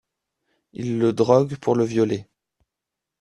[0.73, 2.25] Il le drogue pour le violer.